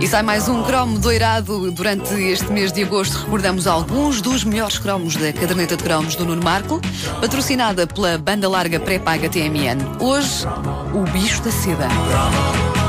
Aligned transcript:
E 0.00 0.08
sai 0.08 0.22
mais 0.22 0.48
um 0.48 0.62
cromo 0.62 0.98
doirado 0.98 1.70
durante 1.70 2.14
este 2.14 2.50
mês 2.50 2.72
de 2.72 2.82
agosto. 2.82 3.18
Recordamos 3.18 3.66
alguns 3.66 4.22
dos 4.22 4.44
melhores 4.44 4.78
cromos 4.78 5.14
da 5.14 5.30
caderneta 5.30 5.76
de 5.76 5.84
cromos 5.84 6.14
do 6.14 6.24
Nuno 6.24 6.42
Marco, 6.42 6.80
patrocinada 7.20 7.86
pela 7.86 8.16
banda 8.16 8.48
larga 8.48 8.80
pré-paga 8.80 9.28
TMN. 9.28 10.00
Hoje, 10.00 10.46
o 10.94 11.02
bicho 11.12 11.42
da 11.42 11.50
seda. 11.52 12.79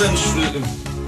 Os 0.00 0.06
anos. 0.06 0.22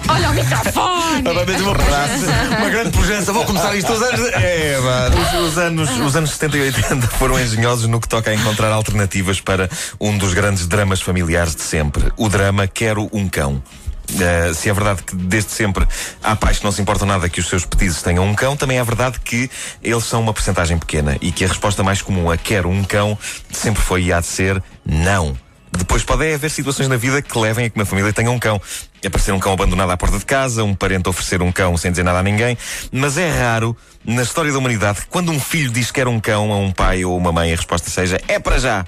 Olha 0.07 0.31
o 0.31 0.35
microfone! 0.35 1.23
uma, 1.63 2.59
uma 2.59 2.69
grande 2.69 2.91
pujança. 2.91 3.33
Vou 3.33 3.43
começar 3.47 3.75
isto 3.75 3.91
os 3.91 4.03
anos. 4.03 4.21
É, 4.35 4.77
os, 4.79 5.49
os, 5.49 5.59
anos, 5.59 5.91
os 5.99 6.15
anos 6.15 6.31
70 6.33 6.57
e 6.59 6.61
80 6.61 7.07
foram 7.07 7.41
engenhosos 7.41 7.89
no 7.89 7.99
que 7.99 8.07
toca 8.07 8.31
a 8.31 8.35
encontrar 8.35 8.71
alternativas 8.71 9.41
para 9.41 9.71
um 9.99 10.19
dos 10.19 10.35
grandes 10.35 10.67
dramas 10.67 11.01
familiares 11.01 11.57
de 11.57 11.63
sempre: 11.63 12.13
o 12.19 12.29
drama 12.29 12.67
Quero 12.67 13.09
um 13.15 13.31
Cão. 13.31 13.63
Uh, 14.11 14.53
se 14.53 14.69
é 14.69 14.75
verdade 14.75 15.03
que 15.05 15.17
desde 15.17 15.53
sempre 15.53 15.89
há 16.23 16.37
pais 16.37 16.59
que 16.59 16.65
não 16.65 16.73
se 16.73 16.83
importam 16.83 17.09
nada 17.09 17.31
que 17.31 17.41
os 17.41 17.49
seus 17.49 17.65
petizes 17.65 18.03
tenham 18.03 18.27
um 18.27 18.35
cão, 18.35 18.59
também 18.59 18.77
é 18.77 18.85
verdade 18.85 19.19
que 19.21 19.51
eles 19.83 20.05
são 20.05 20.21
uma 20.21 20.35
porcentagem 20.35 20.77
pequena 20.77 21.17
e 21.23 21.33
que 21.33 21.47
a 21.47 21.49
resposta 21.49 21.83
mais 21.83 22.03
comum 22.03 22.31
a 22.31 22.37
quero 22.37 22.69
um 22.69 22.85
cão 22.85 23.17
sempre 23.51 23.81
foi 23.83 24.03
e 24.03 24.13
há 24.13 24.21
de 24.21 24.27
ser 24.27 24.63
não. 24.85 25.35
Depois 25.77 26.05
pode 26.05 26.35
haver 26.35 26.51
situações 26.51 26.87
na 26.89 26.97
vida 26.97 27.23
que 27.23 27.39
levem 27.39 27.67
a 27.67 27.71
que 27.71 27.77
uma 27.77 27.87
família 27.87 28.13
tenha 28.13 28.31
um 28.31 28.39
cão. 28.39 28.61
Aparecer 29.05 29.33
um 29.33 29.41
cão 29.41 29.53
abandonado 29.53 29.91
à 29.91 29.97
porta 29.97 30.19
de 30.19 30.25
casa, 30.25 30.63
um 30.63 30.75
parente 30.75 31.09
oferecer 31.09 31.43
um 31.43 31.51
cão 31.51 31.77
sem 31.77 31.91
dizer 31.91 32.03
nada 32.03 32.19
a 32.19 32.23
ninguém. 32.23 32.57
Mas 32.93 33.17
é 33.17 33.31
raro, 33.31 33.77
na 34.05 34.23
história 34.23 34.53
da 34.53 34.59
humanidade, 34.59 35.01
que 35.01 35.07
quando 35.07 35.33
um 35.33 35.41
filho 35.41 35.71
diz 35.71 35.87
que 35.87 35.95
quer 35.95 36.07
um 36.07 36.21
cão 36.21 36.53
a 36.53 36.59
um 36.59 36.71
pai 36.71 37.05
ou 37.05 37.17
uma 37.17 37.33
mãe, 37.33 37.53
a 37.53 37.57
resposta 37.57 37.91
seja 37.91 38.21
é 38.29 38.39
para 38.39 38.59
já. 38.59 38.85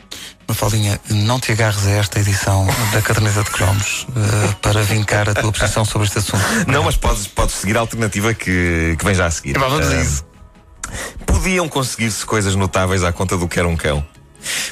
Mafaldinha, 0.46 1.00
não 1.08 1.40
te 1.40 1.52
agarres 1.52 1.86
a 1.86 1.90
esta 1.90 2.20
edição 2.20 2.66
da 2.92 3.00
caderneta 3.00 3.42
de 3.42 3.50
cromos 3.50 4.06
uh, 4.10 4.54
para 4.60 4.82
vincar 4.82 5.28
a 5.28 5.34
tua 5.34 5.50
posição 5.50 5.84
sobre 5.84 6.06
este 6.06 6.18
assunto. 6.18 6.44
Não, 6.68 6.84
mas 6.84 6.96
podes, 6.96 7.26
podes 7.26 7.54
seguir 7.54 7.76
a 7.78 7.80
alternativa 7.80 8.34
que, 8.34 8.94
que 8.98 9.04
vem 9.04 9.14
já 9.14 9.26
a 9.26 9.30
seguir. 9.30 9.58
Vamos 9.58 9.88
a 9.88 9.96
isso. 10.02 10.24
Podiam 11.26 11.68
conseguir-se 11.68 12.24
coisas 12.26 12.54
notáveis 12.54 13.02
à 13.02 13.12
conta 13.12 13.36
do 13.36 13.48
que 13.48 13.58
era 13.58 13.66
um 13.66 13.76
cão. 13.76 14.04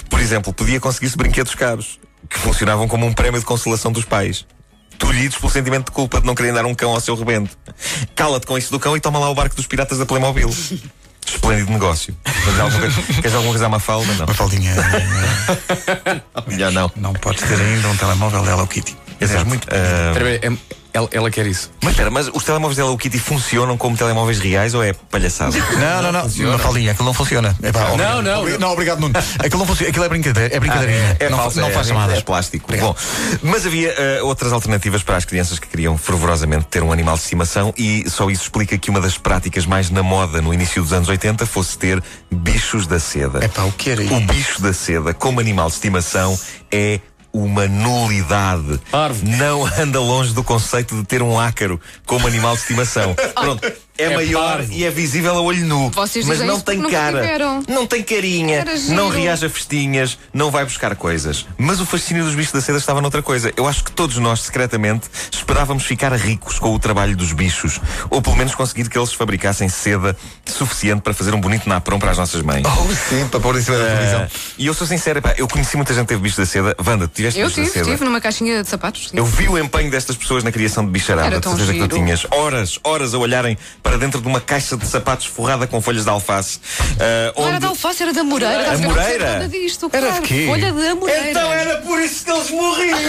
Por 0.08 0.20
exemplo, 0.20 0.52
podia 0.52 0.78
conseguir-se 0.80 1.16
brinquedos 1.16 1.54
caros, 1.54 1.98
que 2.28 2.38
funcionavam 2.38 2.86
como 2.88 3.06
um 3.06 3.12
prémio 3.12 3.38
de 3.40 3.46
consolação 3.46 3.90
dos 3.92 4.04
pais. 4.04 4.46
Tolhidos 4.98 5.38
pelo 5.38 5.50
sentimento 5.50 5.86
de 5.86 5.92
culpa 5.92 6.20
de 6.20 6.26
não 6.26 6.34
querem 6.34 6.52
dar 6.52 6.64
um 6.64 6.74
cão 6.74 6.92
ao 6.92 7.00
seu 7.00 7.14
rebento. 7.16 7.56
Cala-te 8.14 8.46
com 8.46 8.56
isso 8.56 8.70
do 8.70 8.78
cão 8.78 8.96
e 8.96 9.00
toma 9.00 9.18
lá 9.18 9.28
o 9.30 9.34
barco 9.34 9.56
dos 9.56 9.66
piratas 9.66 9.98
da 9.98 10.06
Playmobil. 10.06 10.48
Esplêndido 11.26 11.70
negócio. 11.72 12.14
Queres 12.24 12.58
alguma 12.60 12.80
coisa, 12.80 13.02
queres 13.14 13.34
alguma 13.34 13.52
coisa 13.52 13.66
à 13.66 13.68
Mafalda? 13.68 14.12
Não. 14.14 14.26
Mafaldinha, 14.26 14.74
Melhor 16.46 16.72
não. 16.72 16.90
não 16.96 17.12
podes 17.14 17.42
ter 17.42 17.60
ainda 17.60 17.88
um 17.88 17.96
telemóvel 17.96 18.42
da 18.44 18.52
Hello 18.52 18.66
Kitty. 18.66 18.96
Exato. 19.20 19.38
És 19.40 19.46
muito 19.46 19.68
Ah, 19.70 20.10
Espera 20.12 20.28
aí, 20.28 20.40
é- 20.42 20.81
ela, 20.94 21.08
ela 21.10 21.30
quer 21.30 21.46
isso. 21.46 21.70
mas 21.82 21.92
espera, 21.92 22.10
mas 22.10 22.28
os 22.28 22.44
telemóveis 22.44 22.76
da 22.76 22.82
Hello 22.84 22.96
Kitty 22.98 23.18
funcionam 23.18 23.76
como 23.78 23.96
telemóveis 23.96 24.38
reais 24.38 24.74
ou 24.74 24.82
é 24.82 24.92
palhaçada? 24.92 25.56
Não, 25.56 26.02
não, 26.02 26.12
não. 26.12 26.52
Mafaldinha, 26.52 26.92
aquilo 26.92 27.06
não 27.06 27.14
funciona. 27.14 27.56
Epá, 27.62 27.88
obrigado. 27.90 28.22
não. 28.22 28.40
Obri- 28.40 28.58
Não, 28.58 28.72
obrigado, 28.72 29.00
Nuno. 29.00 29.14
Aquilo 29.38 29.58
não 29.60 29.66
funciona. 29.66 29.90
Aquilo 29.90 30.04
é 30.04 30.08
brincadeira. 30.08 30.54
É 30.54 30.60
brincadeirinha. 30.60 31.16
É 31.18 31.28
não, 31.30 31.38
falso, 31.38 31.60
não 31.60 31.68
é, 31.68 31.72
faz 31.72 31.86
é, 31.86 31.88
chamadas. 31.90 32.18
É 32.18 32.20
plástico. 32.20 32.70
Bom, 32.76 32.94
mas 33.42 33.66
havia 33.66 33.88
eh, 33.96 34.22
outras 34.22 34.52
alternativas 34.52 35.02
para 35.02 35.16
as 35.16 35.24
crianças 35.24 35.58
que 35.58 35.66
queriam 35.66 35.96
fervorosamente 35.96 36.66
ter 36.66 36.82
um 36.82 36.92
animal 36.92 37.14
de 37.16 37.22
estimação 37.22 37.72
e 37.76 38.08
só 38.10 38.28
isso 38.30 38.42
explica 38.42 38.76
que 38.76 38.90
uma 38.90 39.00
das 39.00 39.16
práticas 39.18 39.64
mais 39.66 39.90
na 39.90 40.02
moda 40.02 40.40
no 40.42 40.52
início 40.52 40.82
dos 40.82 40.92
anos 40.92 41.08
80 41.08 41.46
fosse 41.46 41.78
ter 41.78 42.02
bichos 42.30 42.86
da 42.86 42.98
seda. 43.00 43.44
Epá, 43.44 43.62
o 43.64 43.72
que 43.72 43.90
era 43.90 44.02
O 44.02 44.20
bicho 44.20 44.60
da 44.60 44.72
seda 44.72 45.14
como 45.14 45.40
animal 45.40 45.68
de 45.68 45.74
estimação 45.74 46.38
é 46.70 47.00
uma 47.32 47.66
nulidade. 47.66 48.78
Parvo. 48.90 49.24
Não 49.24 49.64
anda 49.64 50.00
longe 50.00 50.34
do 50.34 50.44
conceito 50.44 50.94
de 50.94 51.04
ter 51.04 51.22
um 51.22 51.38
ácaro 51.38 51.80
como 52.06 52.26
animal 52.26 52.54
de 52.54 52.62
estimação. 52.62 53.14
Pronto. 53.34 53.72
É, 53.98 54.04
É 54.04 54.14
maior 54.14 54.56
parvo. 54.56 54.72
e 54.72 54.84
é 54.84 54.90
visível 54.90 55.36
a 55.36 55.40
olho 55.40 55.66
nu. 55.66 55.90
Vocês 55.90 56.24
mas 56.26 56.40
não 56.40 56.58
tem 56.58 56.80
cara. 56.88 57.20
tiveram. 57.20 57.62
Não 57.68 57.86
tem 57.86 58.02
carinha. 58.02 58.64
Giro. 58.76 58.94
Não 58.94 59.08
reage 59.10 59.44
a 59.44 59.50
festinhas. 59.50 60.18
Não 60.32 60.50
vai 60.50 60.64
buscar 60.64 60.96
coisas. 60.96 61.46
Mas 61.58 61.78
o 61.80 61.84
fascínio 61.86 62.24
dos 62.24 62.34
bichos 62.34 62.52
da 62.52 62.60
seda 62.60 62.78
estava 62.78 63.00
noutra 63.02 63.22
coisa. 63.22 63.52
Eu 63.56 63.68
acho 63.68 63.84
que 63.84 63.92
todos 63.92 64.16
nós, 64.16 64.40
secretamente, 64.40 65.08
esperávamos 65.30 65.84
ficar 65.84 66.12
ricos 66.14 66.58
com 66.58 66.74
o 66.74 66.78
trabalho 66.78 67.14
dos 67.16 67.32
bichos. 67.32 67.80
Ou 68.08 68.22
pelo 68.22 68.34
menos 68.36 68.54
conseguir 68.54 68.88
que 68.88 68.98
eles 68.98 69.12
fabricassem 69.12 69.68
seda 69.68 70.16
suficiente 70.46 71.02
para 71.02 71.12
fazer 71.12 71.34
um 71.34 71.40
bonito 71.40 71.68
naprão 71.68 71.98
para 71.98 72.10
as 72.12 72.18
nossas 72.18 72.40
mães. 72.42 72.64
Oh, 72.66 72.94
sim, 72.94 73.28
para 73.28 73.40
pôr 73.40 73.56
em 73.58 73.62
cima 73.62 73.76
da 73.78 73.84
televisão. 73.84 74.22
Ah, 74.22 74.28
e 74.58 74.66
eu 74.66 74.74
sou 74.74 74.86
sincero, 74.86 75.20
pá, 75.20 75.34
eu 75.36 75.46
conheci 75.46 75.76
muita 75.76 75.92
gente 75.92 76.02
que 76.04 76.08
teve 76.08 76.22
bichos 76.22 76.38
da 76.38 76.46
seda. 76.46 76.74
Wanda, 76.84 77.06
tu 77.06 77.14
tiveste 77.14 77.38
Eu 77.40 77.46
bichos 77.48 77.54
tive, 77.64 77.66
da 77.68 77.72
seda? 77.84 77.90
tive 77.90 78.04
numa 78.06 78.20
caixinha 78.20 78.62
de 78.62 78.68
sapatos. 78.68 79.10
sim. 79.10 79.16
Eu 79.16 79.24
vi 79.26 79.48
o 79.48 79.58
empenho 79.58 79.90
destas 79.90 80.16
pessoas 80.16 80.42
na 80.42 80.50
criação 80.50 80.84
de 80.84 80.90
bicharada. 80.90 81.26
Era 81.26 81.36
De 81.36 81.42
tão 81.42 81.52
certeza 81.56 81.72
que 81.74 81.78
tu 81.88 81.94
giro. 81.94 82.04
tinhas 82.04 82.26
horas, 82.30 82.78
horas 82.82 83.14
a 83.14 83.18
olharem 83.18 83.56
para 83.82 83.96
dentro 83.98 84.20
de 84.20 84.28
uma 84.28 84.40
caixa 84.40 84.76
de 84.76 84.86
sapatos 84.86 85.26
forrada 85.26 85.66
com 85.66 85.80
folhas 85.82 86.04
de 86.04 86.10
alface. 86.10 86.60
ah, 87.00 87.32
Não 87.36 87.44
era 87.46 87.50
onde- 87.56 87.60
da 87.60 87.68
alface, 87.68 88.02
era 88.02 88.12
da 88.12 88.24
moreira. 88.24 88.72
Não 88.78 88.90
moreira? 88.90 89.32
nada 89.34 89.48
disto, 89.48 89.90
Era 89.92 90.06
claro. 90.08 90.22
de 90.22 90.28
quê? 90.28 90.46
Folha 90.48 90.72
de 90.72 90.86
amoreira. 90.88 91.30
Então 91.30 91.52
era 91.52 91.76
por 91.78 92.00
isso 92.00 92.24
que 92.24 92.30
eles 92.30 92.50
morriam! 92.50 92.98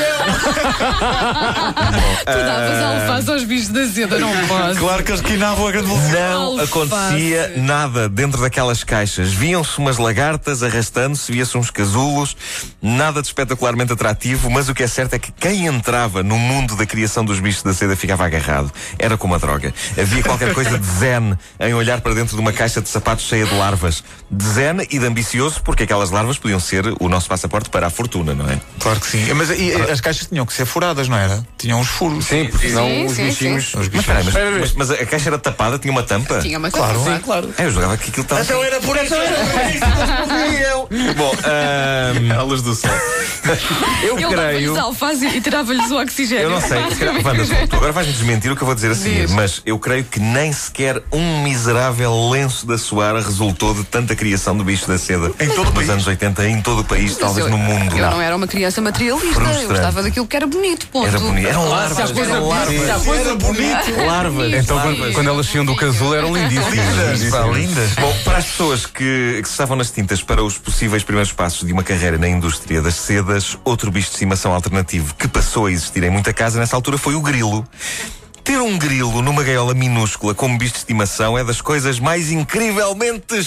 Tu 2.24 2.26
davas 2.26 2.82
alface 3.02 3.30
aos 3.32 3.44
bichos 3.44 3.68
da 3.70 3.86
seda, 3.88 4.18
não 4.20 4.32
posso. 4.48 4.80
Claro 4.80 5.04
que 5.04 5.12
eles 5.12 5.22
quinavam 5.22 5.68
a 5.68 5.72
grande 5.72 5.88
velocidade. 5.88 6.34
Não 6.34 6.60
Alface. 6.60 6.64
acontecia 6.72 7.54
nada 7.58 8.10
dentro 8.10 8.42
daquelas 8.42 8.84
caixas. 8.84 9.32
Viam-se 9.34 9.78
umas 9.78 9.98
lagartas 9.98 10.64
arrastando-se, 10.64 11.32
via-se 11.32 11.58
uns 11.58 11.70
casulos, 11.70 12.36
nada 12.82 13.22
de 13.22 13.28
espetacularmente 13.28 13.92
atrativo, 13.94 14.50
mas 14.50 14.70
o 14.70 14.74
que 14.74 14.84
é 14.84 14.88
certo 14.88 15.14
é 15.16 15.20
que 15.20 15.32
quem 15.32 15.66
entrava 15.66 16.24
no 16.24 16.38
mundo 16.38 16.76
da 16.76 16.86
criação 16.86 17.24
dos 17.26 17.40
bichos 17.40 17.64
da 17.64 17.74
seda 17.74 17.96
ficava 17.96 18.26
agarrado. 18.26 18.72
Era 18.98 19.18
como 19.18 19.36
a 19.36 19.38
droga. 19.38 19.74
Havia 20.00 20.24
qualquer 20.24 20.54
coisa 20.54 20.63
de 20.70 20.86
zen 20.86 21.38
em 21.60 21.74
olhar 21.74 22.02
para 22.02 22.14
dentro 22.14 22.36
de 22.36 22.42
uma 22.42 22.54
caixa 22.54 22.82
de 22.82 22.90
sapatos 22.90 23.26
cheia 23.26 23.46
de 23.46 23.54
larvas. 23.56 24.04
De 24.30 24.44
zen 24.46 24.88
e 24.90 25.00
de 25.00 25.06
ambicioso, 25.06 25.62
porque 25.64 25.84
aquelas 25.84 26.10
larvas 26.12 26.38
podiam 26.38 26.60
ser 26.60 26.86
o 27.00 27.10
nosso 27.10 27.28
passaporte 27.28 27.70
para 27.70 27.88
a 27.88 27.90
fortuna, 27.90 28.34
não 28.34 28.50
é? 28.50 28.60
Claro 28.80 29.00
que 29.00 29.08
sim. 29.08 29.34
Mas 29.34 29.50
e, 29.52 29.74
as 29.92 30.02
caixas 30.02 30.28
tinham 30.28 30.46
que 30.46 30.54
ser 30.54 30.66
furadas, 30.66 31.08
não 31.08 31.18
era? 31.18 31.46
Tinham 31.58 31.80
os 31.80 31.88
furos. 31.88 32.26
Sim, 32.26 32.48
porque 32.50 32.70
senão 32.70 32.88
Sim, 32.88 33.06
os 33.06 33.12
sim, 33.14 33.26
bichinhos. 33.26 33.72
sim. 33.72 33.80
Os 33.80 33.90
Mas, 33.90 34.10
aí, 34.10 34.16
mas, 34.16 34.28
espera. 34.28 34.52
mas- 34.60 34.74
mas 34.74 34.92
a 34.92 35.06
caixa 35.06 35.30
era 35.30 35.38
tapada, 35.38 35.78
tinha 35.80 35.92
uma 35.92 36.04
tampa? 36.04 36.40
Tinha 36.40 36.58
uma 36.58 36.72
Claro. 36.72 36.96
coisa. 37.00 37.16
Sim, 37.16 37.22
claro. 37.22 37.54
É, 37.58 37.66
eu 37.66 37.72
jogava 37.72 37.98
que 37.98 38.10
aquilo 38.10 38.24
estava. 38.24 38.42
Então 38.42 38.64
era 38.64 38.80
por 38.82 38.96
isso. 38.98 39.14
Bom, 41.18 41.32
ahm, 41.44 42.32
A 42.38 42.42
luz 42.44 42.62
do 42.62 42.74
sol. 42.76 42.90
eu 44.04 44.16
creio. 44.30 44.76
e 45.34 45.42
tirava-lhes 45.42 45.92
o 45.92 46.00
oxigênio. 46.02 46.44
Eu 46.44 46.50
não 46.50 46.62
sei, 46.62 46.78
Wanda, 47.24 47.68
tu- 47.68 47.76
agora 47.76 47.92
vais-me 47.92 48.14
desmentir 48.14 48.52
o 48.52 48.56
que 48.56 48.62
eu 48.62 48.66
vou 48.66 48.76
dizer 48.76 48.92
a 48.92 48.96
seguir, 48.96 49.30
mas 49.30 49.62
eu 49.66 49.78
creio 49.80 50.04
que 50.04 50.20
nem 50.20 50.52
sequer 50.54 51.02
um 51.12 51.44
miserável 51.44 52.30
lenço 52.30 52.66
da 52.66 52.78
Soara 52.78 53.22
resultou 53.22 53.74
de 53.74 53.84
tanta 53.84 54.16
criação 54.16 54.56
do 54.56 54.64
bicho 54.64 54.88
da 54.88 54.98
seda 54.98 55.32
Em 55.40 55.50
todo 55.50 55.62
o 55.62 55.64
nos 55.66 55.74
país? 55.74 55.90
anos 55.90 56.08
80, 56.08 56.48
em 56.48 56.62
todo 56.62 56.80
o 56.82 56.84
país, 56.84 57.18
talvez 57.18 57.46
eu, 57.46 57.52
no 57.52 57.58
mundo. 57.58 57.98
Eu 57.98 58.12
não 58.12 58.22
era 58.22 58.36
uma 58.36 58.48
criança 58.48 58.82
materialista. 58.82 59.28
Eu 59.28 59.34
Frustrante. 59.34 59.66
gostava 59.68 60.04
daquilo 60.04 60.28
que 60.28 60.36
era 60.36 60.48
bonito. 60.48 60.88
Ponto. 60.88 61.08
Era 61.08 61.20
bonito. 61.20 61.48
Eram 61.48 61.64
há 61.64 61.70
larvas, 61.70 62.12
coisa, 62.12 62.32
eram 62.32 62.48
larvas. 62.48 63.04
coisa 63.04 63.36
bonita. 63.36 64.04
Larvas. 64.06 64.54
Então, 64.54 64.76
larvas. 64.76 64.98
quando, 64.98 65.14
quando 65.14 65.28
elas 65.30 65.46
saíam 65.48 65.66
do 65.66 65.76
casulo, 65.76 66.14
eram 66.16 66.36
lindíssimas. 66.36 66.74
Lindas, 66.74 67.30
pá, 67.32 67.44
lindas. 67.48 67.92
Bom, 67.94 68.16
para 68.24 68.38
as 68.38 68.46
pessoas 68.46 68.86
que, 68.86 69.40
que 69.42 69.48
estavam 69.48 69.76
nas 69.76 69.92
tintas 69.92 70.22
para 70.22 70.44
os 70.44 70.58
possíveis 70.58 71.04
primeiros 71.04 71.32
passos 71.34 71.66
de 71.66 71.74
uma 71.74 71.84
carreira 71.84 72.18
na 72.18 72.28
indústria 72.28 72.82
das 72.82 72.96
sedas, 72.96 73.58
outro 73.64 73.92
bicho 73.92 74.10
de 74.10 74.14
estimação 74.14 74.54
alternativo 74.54 75.16
que 75.16 75.28
passou 75.28 75.66
a 75.66 75.72
existir 75.72 76.04
em 76.04 76.10
muita 76.10 76.34
casa 76.34 76.60
nessa 76.60 76.76
altura 76.76 76.98
foi 76.98 77.16
o 77.16 77.22
grilo. 77.22 77.66
Ter 78.44 78.60
um 78.60 78.78
grilo 78.78 79.22
numa 79.22 79.42
gaiola 79.42 79.74
minúscula 79.74 80.36
como 80.36 80.58
bicho 80.58 80.74
de 80.74 80.80
estimação 80.80 81.38
é 81.38 81.44
das 81.46 81.62
coisas 81.62 81.98
mais 81.98 82.30
incrivelmente 82.30 83.42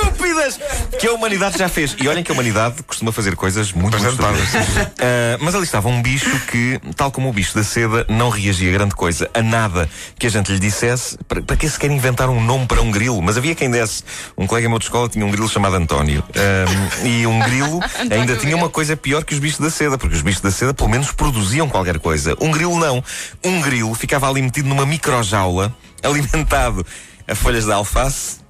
estúpidas 0.00 0.58
que 0.98 1.06
a 1.06 1.12
humanidade 1.12 1.58
já 1.58 1.68
fez. 1.68 1.96
E 2.00 2.08
olhem 2.08 2.22
que 2.22 2.30
a 2.30 2.34
humanidade 2.34 2.82
costuma 2.82 3.12
fazer 3.12 3.36
coisas 3.36 3.72
muito, 3.72 3.96
estúpidas. 3.96 4.54
Ah, 4.98 5.38
mas 5.40 5.54
ali 5.54 5.64
estava 5.64 5.88
um 5.88 6.02
bicho 6.02 6.30
que, 6.46 6.80
tal 6.96 7.10
como 7.10 7.28
o 7.28 7.32
bicho 7.32 7.54
da 7.54 7.64
seda, 7.64 8.04
não 8.08 8.28
reagia 8.28 8.68
a 8.68 8.72
grande 8.72 8.94
coisa, 8.94 9.30
a 9.32 9.42
nada 9.42 9.88
que 10.18 10.26
a 10.26 10.30
gente 10.30 10.52
lhe 10.52 10.58
dissesse. 10.58 11.18
Para, 11.26 11.42
para 11.42 11.56
que 11.56 11.68
se 11.68 11.78
quer 11.78 11.90
inventar 11.90 12.28
um 12.28 12.42
nome 12.42 12.66
para 12.66 12.80
um 12.80 12.90
grilo? 12.90 13.20
Mas 13.22 13.36
havia 13.36 13.54
quem 13.54 13.70
desse. 13.70 14.04
Um 14.36 14.46
colega 14.46 14.68
meu 14.68 14.78
de 14.78 14.84
escola 14.84 15.08
tinha 15.08 15.24
um 15.24 15.30
grilo 15.30 15.48
chamado 15.48 15.76
António. 15.76 16.22
Ah, 16.36 17.06
e 17.06 17.26
um 17.26 17.38
grilo 17.40 17.80
ainda 18.10 18.36
tinha 18.36 18.56
uma 18.56 18.68
coisa 18.68 18.96
pior 18.96 19.24
que 19.24 19.34
os 19.34 19.40
bichos 19.40 19.60
da 19.60 19.70
seda, 19.70 19.96
porque 19.96 20.16
os 20.16 20.22
bichos 20.22 20.40
da 20.40 20.50
seda 20.50 20.74
pelo 20.74 20.88
menos 20.88 21.12
produziam 21.12 21.68
qualquer 21.68 21.98
coisa. 21.98 22.36
Um 22.40 22.50
grilo 22.50 22.78
não. 22.78 23.02
Um 23.44 23.60
grilo 23.60 23.94
ficava 23.94 24.28
ali 24.28 24.42
metido 24.42 24.68
numa 24.68 24.86
microjaula, 24.86 25.74
alimentado 26.02 26.84
a 27.26 27.34
folhas 27.34 27.64
de 27.64 27.72
alface. 27.72 28.40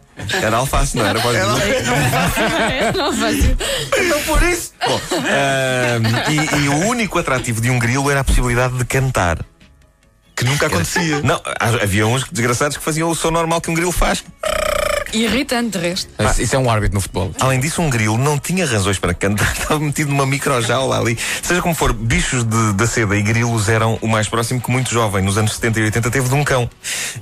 Era 0.43 0.57
alface, 0.59 0.97
não 0.97 1.07
era? 1.07 1.21
Pode 1.21 1.39
dizer. 1.39 1.83
Não. 2.97 3.13
Então 4.05 4.23
por 4.23 4.43
isso. 4.43 4.73
Bom, 4.87 5.01
ahm, 5.17 6.31
e, 6.31 6.65
e 6.65 6.69
o 6.69 6.87
único 6.89 7.19
atrativo 7.19 7.61
de 7.61 7.71
um 7.71 7.79
grilo 7.79 8.11
era 8.11 8.21
a 8.21 8.25
possibilidade 8.25 8.77
de 8.79 8.85
cantar. 8.85 9.39
que 10.37 10.45
nunca 10.45 10.67
acontecia. 10.69 11.21
Não, 11.23 11.37
ha- 11.37 11.83
havia 11.83 12.07
uns 12.07 12.25
desgraçados 12.31 12.77
que 12.77 12.83
faziam 12.83 13.11
o 13.11 13.15
som 13.15 13.31
normal 13.31 13.61
que 13.61 13.71
um 13.71 13.75
grilo 13.75 13.93
faz. 13.93 14.25
Irritante, 15.13 15.79
de 15.79 15.89
resto. 15.89 16.09
Isso- 16.19 16.43
Isso 16.43 16.57
é 16.57 16.59
um 16.59 16.71
árbitro 16.71 16.95
no 16.95 17.01
futebol. 17.01 17.33
Além 17.41 17.61
disso, 17.61 17.83
um 17.83 17.91
grilo 17.91 18.17
não 18.19 18.39
tinha 18.39 18.67
razões 18.67 18.99
para 18.99 19.13
cantar, 19.15 19.53
estava 19.59 19.79
metido 19.81 20.11
numa 20.11 20.27
microjaula 20.27 20.99
ali. 20.99 21.17
Seja 21.43 21.61
como 21.63 21.75
for, 21.75 21.93
bichos 21.93 22.45
de- 22.45 22.73
da 22.75 22.87
seda 22.87 23.17
e 23.17 23.23
grilos 23.23 23.69
eram 23.69 23.99
o 24.01 24.09
mais 24.09 24.29
próximo 24.29 24.61
que 24.61 24.71
muito 24.71 24.91
jovem, 24.91 25.23
nos 25.23 25.37
anos 25.39 25.55
70 25.55 25.81
e 25.81 25.83
80, 25.85 26.11
teve 26.11 26.29
de 26.29 26.35
um 26.35 26.45
cão. 26.45 26.69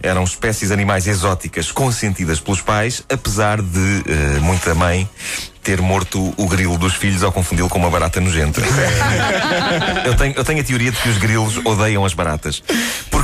Eram 0.02 0.25
espécies 0.25 0.70
animais 0.70 1.06
exóticas 1.06 1.70
consentidas 1.73 2.40
pelos 2.40 2.61
pais, 2.61 3.02
apesar 3.08 3.61
de 3.62 4.02
eh, 4.06 4.38
muita 4.40 4.75
mãe 4.75 5.08
ter 5.62 5.82
morto 5.82 6.32
o 6.38 6.49
grilo 6.49 6.79
dos 6.79 6.94
filhos 6.94 7.23
ao 7.23 7.31
confundi-lo 7.31 7.69
com 7.69 7.79
uma 7.79 7.90
barata 7.90 8.20
nojenta. 8.20 8.62
eu, 10.06 10.14
tenho, 10.17 10.35
eu 10.35 10.44
tenho 10.44 10.61
a 10.61 10.64
teoria 10.64 10.90
de 10.90 10.96
que 10.96 11.08
os 11.11 11.19
grilos 11.19 11.58
odeiam 11.64 12.05
as 12.06 12.14
baratas. 12.14 12.62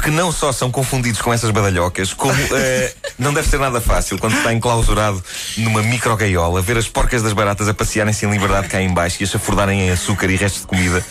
Porque 0.04 0.18
não 0.18 0.30
só 0.30 0.52
são 0.52 0.70
confundidos 0.70 1.22
com 1.22 1.32
essas 1.32 1.50
badalhocas, 1.50 2.12
como 2.12 2.34
eh, 2.52 2.92
não 3.18 3.32
deve 3.32 3.48
ser 3.48 3.58
nada 3.58 3.80
fácil 3.80 4.18
quando 4.18 4.36
está 4.36 4.52
enclausurado 4.52 5.24
numa 5.56 5.82
microgaiola, 5.82 6.60
ver 6.60 6.76
as 6.76 6.86
porcas 6.86 7.22
das 7.22 7.32
baratas 7.32 7.68
a 7.68 7.72
passearem-se 7.72 8.26
em 8.26 8.30
liberdade 8.30 8.68
cá 8.68 8.82
em 8.82 8.92
baixo 8.92 9.22
e 9.22 9.24
a 9.24 9.26
chafurdarem 9.26 9.80
em 9.80 9.90
açúcar 9.90 10.28
e 10.28 10.36
restos 10.36 10.60
de 10.60 10.66
comida. 10.66 11.02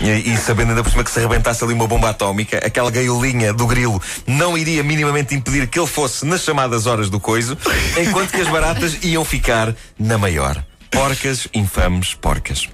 E, 0.00 0.32
e 0.32 0.36
sabendo 0.38 0.70
ainda 0.70 0.82
por 0.82 0.88
cima 0.88 1.04
que 1.04 1.10
se 1.10 1.18
arrebentasse 1.18 1.62
ali 1.62 1.74
uma 1.74 1.86
bomba 1.86 2.08
atómica, 2.08 2.56
aquela 2.64 2.90
gaiolinha 2.90 3.52
do 3.52 3.66
grilo 3.66 4.00
não 4.26 4.56
iria 4.56 4.82
minimamente 4.82 5.34
impedir 5.34 5.66
que 5.66 5.78
ele 5.78 5.86
fosse 5.86 6.24
nas 6.24 6.42
chamadas 6.42 6.86
horas 6.86 7.10
do 7.10 7.20
coiso, 7.20 7.54
enquanto 7.98 8.30
que 8.30 8.40
as 8.40 8.48
baratas 8.48 8.96
iam 9.02 9.26
ficar 9.26 9.74
na 9.98 10.16
maior. 10.16 10.64
Porcas, 10.90 11.48
infames 11.52 12.14
porcas. 12.14 12.66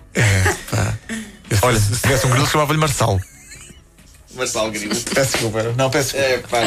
Olha, 1.62 1.80
se 1.80 2.00
tivesse 2.00 2.28
um 2.28 2.30
grilo, 2.30 2.46
chamava-lhe 2.46 2.78
Marçal. 2.78 3.18
Marçal 4.36 4.70
Grilo. 4.70 4.94
Peço 5.14 5.32
desculpa. 5.32 5.62
Não, 5.76 5.90
peço 5.90 6.12
desculpa. 6.16 6.56
É, 6.56 6.64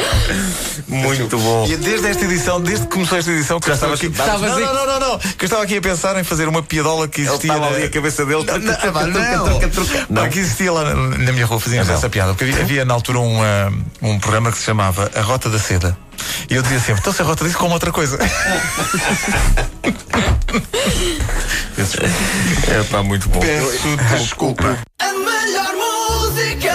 Muito 0.86 1.38
bom. 1.38 1.66
E 1.68 1.76
desde 1.76 2.06
esta 2.08 2.24
edição, 2.24 2.60
desde 2.60 2.86
que 2.86 2.92
começou 2.92 3.18
esta 3.18 3.30
edição, 3.30 3.60
que 3.60 3.66
Já 3.66 3.72
eu 3.72 3.74
estava 3.76 3.94
aqui. 3.94 4.06
estavas 4.06 4.50
não, 4.50 4.60
não, 4.60 4.74
não, 4.74 4.86
não, 4.86 5.00
não. 5.12 5.18
Que 5.18 5.44
eu 5.44 5.46
estava 5.46 5.62
aqui 5.62 5.76
a 5.76 5.80
pensar 5.82 6.18
em 6.18 6.24
fazer 6.24 6.48
uma 6.48 6.62
piadola 6.62 7.06
que 7.08 7.22
existia. 7.22 7.56
na- 7.56 7.66
ali 7.68 7.84
a 7.84 7.90
cabeça 7.90 8.24
dele. 8.24 8.44
Não, 8.44 9.46
não, 9.46 9.60
não. 10.08 10.28
que 10.28 10.38
existia 10.38 10.72
lá 10.72 10.94
na, 10.94 11.32
minha 11.32 11.46
rua, 11.46 11.60
fazíamos 11.60 11.88
Não. 11.88 11.94
essa 11.94 12.08
piada. 12.08 12.34
Porque 12.34 12.52
havia, 12.60 12.84
na 12.84 12.94
altura 12.94 13.18
um, 13.20 13.42
ah, 13.42 13.72
um 14.02 14.18
programa 14.18 14.50
que 14.52 14.58
se 14.58 14.64
chamava 14.64 15.10
A 15.14 15.20
Rota 15.20 15.48
da 15.48 15.58
Seda. 15.58 15.96
E 16.50 16.54
eu 16.54 16.62
dizia 16.62 16.80
sempre, 16.80 17.00
então 17.00 17.12
se 17.12 17.22
a 17.22 17.24
rota 17.24 17.44
disso 17.44 17.58
como 17.58 17.74
outra 17.74 17.92
coisa. 17.92 18.18
É 22.68 22.82
pá, 22.90 23.02
muito 23.02 23.28
bom. 23.28 23.40
Peço 23.40 23.96
desculpa. 24.18 24.78
A 24.98 25.12
melhor 25.12 25.72
música. 25.74 26.74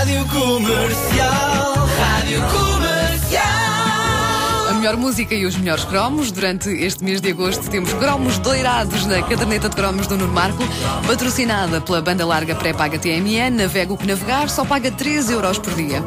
Rádio 0.00 0.26
Comercial. 0.28 1.74
Rádio 1.98 2.40
Comercial. 2.48 3.42
A 4.70 4.72
melhor 4.72 4.96
música 4.96 5.34
e 5.34 5.44
os 5.44 5.54
melhores 5.56 5.84
cromos. 5.84 6.32
Durante 6.32 6.70
este 6.70 7.04
mês 7.04 7.20
de 7.20 7.32
agosto 7.32 7.68
temos 7.68 7.92
cromos 7.92 8.38
doirados 8.38 9.04
na 9.04 9.20
caderneta 9.20 9.68
de 9.68 9.76
cromos 9.76 10.06
do 10.06 10.16
Nuno 10.16 10.32
Marco, 10.32 10.64
patrocinada 11.06 11.82
pela 11.82 12.00
banda 12.00 12.24
larga 12.24 12.54
pré-paga 12.54 12.98
TMN. 12.98 13.50
Navega 13.58 13.92
o 13.92 13.98
que 13.98 14.06
navegar, 14.06 14.48
só 14.48 14.64
paga 14.64 14.90
3 14.90 15.32
euros 15.32 15.58
por 15.58 15.74
dia. 15.74 16.02